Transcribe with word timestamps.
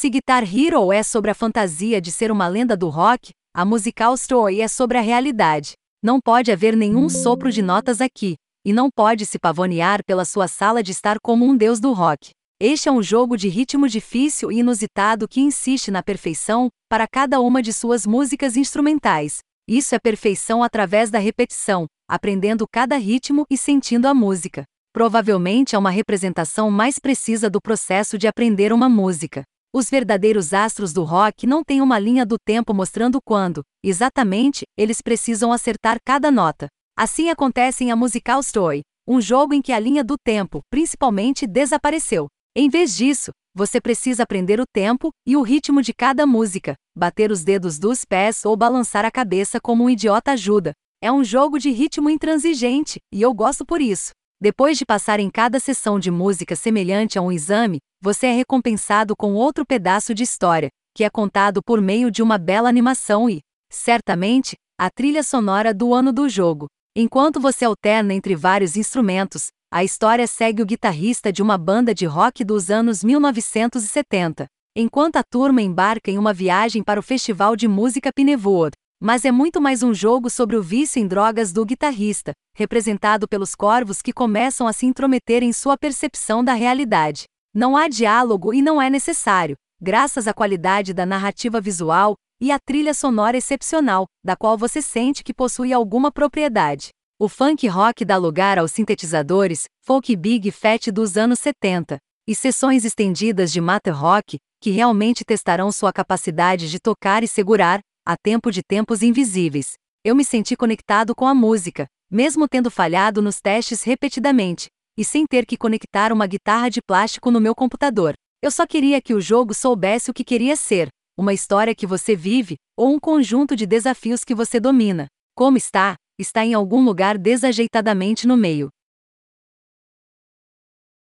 Se 0.00 0.08
Guitar 0.08 0.44
Hero 0.44 0.90
é 0.90 1.02
sobre 1.02 1.30
a 1.30 1.34
fantasia 1.34 2.00
de 2.00 2.10
ser 2.10 2.32
uma 2.32 2.48
lenda 2.48 2.74
do 2.74 2.88
rock, 2.88 3.32
a 3.54 3.66
Musical 3.66 4.14
Story 4.14 4.62
é 4.62 4.66
sobre 4.66 4.96
a 4.96 5.02
realidade. 5.02 5.74
Não 6.02 6.18
pode 6.18 6.50
haver 6.50 6.74
nenhum 6.74 7.06
sopro 7.10 7.52
de 7.52 7.60
notas 7.60 8.00
aqui, 8.00 8.36
e 8.64 8.72
não 8.72 8.88
pode 8.90 9.26
se 9.26 9.38
pavonear 9.38 10.02
pela 10.06 10.24
sua 10.24 10.48
sala 10.48 10.82
de 10.82 10.90
estar 10.90 11.18
como 11.20 11.44
um 11.44 11.54
deus 11.54 11.80
do 11.80 11.92
rock. 11.92 12.30
Este 12.58 12.88
é 12.88 12.92
um 12.92 13.02
jogo 13.02 13.36
de 13.36 13.50
ritmo 13.50 13.86
difícil 13.86 14.50
e 14.50 14.60
inusitado 14.60 15.28
que 15.28 15.42
insiste 15.42 15.90
na 15.90 16.02
perfeição 16.02 16.70
para 16.88 17.06
cada 17.06 17.38
uma 17.38 17.60
de 17.60 17.70
suas 17.70 18.06
músicas 18.06 18.56
instrumentais. 18.56 19.40
Isso 19.68 19.94
é 19.94 19.98
perfeição 19.98 20.62
através 20.62 21.10
da 21.10 21.18
repetição, 21.18 21.84
aprendendo 22.08 22.64
cada 22.66 22.96
ritmo 22.96 23.44
e 23.50 23.58
sentindo 23.58 24.08
a 24.08 24.14
música. 24.14 24.64
Provavelmente 24.94 25.76
é 25.76 25.78
uma 25.78 25.90
representação 25.90 26.70
mais 26.70 26.98
precisa 26.98 27.50
do 27.50 27.60
processo 27.60 28.16
de 28.16 28.26
aprender 28.26 28.72
uma 28.72 28.88
música. 28.88 29.44
Os 29.72 29.88
verdadeiros 29.88 30.52
astros 30.52 30.92
do 30.92 31.04
rock 31.04 31.46
não 31.46 31.62
têm 31.62 31.80
uma 31.80 31.96
linha 31.96 32.26
do 32.26 32.36
tempo 32.44 32.74
mostrando 32.74 33.20
quando, 33.24 33.62
exatamente, 33.84 34.64
eles 34.76 35.00
precisam 35.00 35.52
acertar 35.52 35.98
cada 36.04 36.28
nota. 36.28 36.66
Assim 36.98 37.30
acontece 37.30 37.84
em 37.84 37.92
A 37.92 37.96
Musical 37.96 38.40
Story, 38.40 38.80
um 39.06 39.20
jogo 39.20 39.54
em 39.54 39.62
que 39.62 39.72
a 39.72 39.78
linha 39.78 40.02
do 40.02 40.16
tempo, 40.18 40.58
principalmente, 40.70 41.46
desapareceu. 41.46 42.26
Em 42.56 42.68
vez 42.68 42.96
disso, 42.96 43.30
você 43.54 43.80
precisa 43.80 44.24
aprender 44.24 44.58
o 44.58 44.66
tempo 44.66 45.10
e 45.24 45.36
o 45.36 45.42
ritmo 45.42 45.80
de 45.82 45.94
cada 45.94 46.26
música, 46.26 46.74
bater 46.96 47.30
os 47.30 47.44
dedos 47.44 47.78
dos 47.78 48.04
pés 48.04 48.44
ou 48.44 48.56
balançar 48.56 49.04
a 49.04 49.10
cabeça 49.10 49.60
como 49.60 49.84
um 49.84 49.90
idiota 49.90 50.32
ajuda. 50.32 50.72
É 51.00 51.12
um 51.12 51.22
jogo 51.22 51.60
de 51.60 51.70
ritmo 51.70 52.10
intransigente, 52.10 52.98
e 53.14 53.22
eu 53.22 53.32
gosto 53.32 53.64
por 53.64 53.80
isso. 53.80 54.10
Depois 54.42 54.78
de 54.78 54.86
passar 54.86 55.20
em 55.20 55.28
cada 55.28 55.60
sessão 55.60 55.98
de 55.98 56.10
música 56.10 56.56
semelhante 56.56 57.18
a 57.18 57.22
um 57.22 57.30
exame, 57.30 57.78
você 58.00 58.28
é 58.28 58.32
recompensado 58.32 59.14
com 59.14 59.34
outro 59.34 59.66
pedaço 59.66 60.14
de 60.14 60.22
história, 60.22 60.70
que 60.96 61.04
é 61.04 61.10
contado 61.10 61.62
por 61.62 61.78
meio 61.78 62.10
de 62.10 62.22
uma 62.22 62.38
bela 62.38 62.66
animação 62.66 63.28
e, 63.28 63.40
certamente, 63.70 64.56
a 64.78 64.88
trilha 64.88 65.22
sonora 65.22 65.74
do 65.74 65.92
ano 65.92 66.10
do 66.10 66.26
jogo. 66.26 66.68
Enquanto 66.96 67.38
você 67.38 67.66
alterna 67.66 68.14
entre 68.14 68.34
vários 68.34 68.78
instrumentos, 68.78 69.48
a 69.70 69.84
história 69.84 70.26
segue 70.26 70.62
o 70.62 70.66
guitarrista 70.66 71.30
de 71.30 71.42
uma 71.42 71.58
banda 71.58 71.94
de 71.94 72.06
rock 72.06 72.42
dos 72.42 72.70
anos 72.70 73.04
1970, 73.04 74.46
enquanto 74.74 75.16
a 75.16 75.22
turma 75.22 75.60
embarca 75.60 76.10
em 76.10 76.16
uma 76.16 76.32
viagem 76.32 76.82
para 76.82 76.98
o 76.98 77.02
Festival 77.02 77.54
de 77.54 77.68
Música 77.68 78.10
Pinewood. 78.10 78.72
Mas 79.02 79.24
é 79.24 79.32
muito 79.32 79.62
mais 79.62 79.82
um 79.82 79.94
jogo 79.94 80.28
sobre 80.28 80.56
o 80.56 80.62
vício 80.62 81.00
em 81.00 81.06
drogas 81.06 81.54
do 81.54 81.64
guitarrista, 81.64 82.32
representado 82.54 83.26
pelos 83.26 83.54
corvos 83.54 84.02
que 84.02 84.12
começam 84.12 84.66
a 84.68 84.74
se 84.74 84.84
intrometer 84.84 85.42
em 85.42 85.54
sua 85.54 85.78
percepção 85.78 86.44
da 86.44 86.52
realidade. 86.52 87.24
Não 87.54 87.78
há 87.78 87.88
diálogo 87.88 88.52
e 88.52 88.60
não 88.60 88.80
é 88.80 88.90
necessário, 88.90 89.56
graças 89.80 90.28
à 90.28 90.34
qualidade 90.34 90.92
da 90.92 91.06
narrativa 91.06 91.62
visual 91.62 92.14
e 92.38 92.52
à 92.52 92.58
trilha 92.58 92.92
sonora 92.92 93.38
excepcional, 93.38 94.04
da 94.22 94.36
qual 94.36 94.58
você 94.58 94.82
sente 94.82 95.24
que 95.24 95.32
possui 95.32 95.72
alguma 95.72 96.12
propriedade. 96.12 96.90
O 97.18 97.26
funk 97.26 97.66
rock 97.68 98.04
dá 98.04 98.18
lugar 98.18 98.58
aos 98.58 98.70
sintetizadores, 98.70 99.64
folk 99.82 100.14
big 100.14 100.50
fat 100.50 100.92
dos 100.92 101.16
anos 101.16 101.38
70, 101.38 101.96
e 102.28 102.34
sessões 102.34 102.84
estendidas 102.84 103.50
de 103.50 103.62
math 103.62 103.88
rock, 103.88 104.36
que 104.60 104.70
realmente 104.70 105.24
testarão 105.24 105.72
sua 105.72 105.90
capacidade 105.90 106.70
de 106.70 106.78
tocar 106.78 107.24
e 107.24 107.28
segurar, 107.28 107.80
a 108.10 108.16
tempo 108.16 108.50
de 108.50 108.60
tempos 108.60 109.02
invisíveis. 109.02 109.74
Eu 110.04 110.16
me 110.16 110.24
senti 110.24 110.56
conectado 110.56 111.14
com 111.14 111.28
a 111.28 111.32
música, 111.32 111.86
mesmo 112.10 112.48
tendo 112.48 112.68
falhado 112.68 113.22
nos 113.22 113.40
testes 113.40 113.84
repetidamente, 113.84 114.66
e 114.98 115.04
sem 115.04 115.24
ter 115.24 115.46
que 115.46 115.56
conectar 115.56 116.12
uma 116.12 116.26
guitarra 116.26 116.68
de 116.68 116.80
plástico 116.82 117.30
no 117.30 117.40
meu 117.40 117.54
computador. 117.54 118.14
Eu 118.42 118.50
só 118.50 118.66
queria 118.66 119.00
que 119.00 119.14
o 119.14 119.20
jogo 119.20 119.54
soubesse 119.54 120.10
o 120.10 120.12
que 120.12 120.24
queria 120.24 120.56
ser, 120.56 120.88
uma 121.16 121.32
história 121.32 121.72
que 121.72 121.86
você 121.86 122.16
vive, 122.16 122.56
ou 122.76 122.92
um 122.92 122.98
conjunto 122.98 123.54
de 123.54 123.64
desafios 123.64 124.24
que 124.24 124.34
você 124.34 124.58
domina. 124.58 125.06
Como 125.36 125.56
está? 125.56 125.94
está 126.18 126.44
em 126.44 126.52
algum 126.52 126.84
lugar 126.84 127.16
desajeitadamente 127.16 128.26
no 128.26 128.36
meio. 128.36 128.70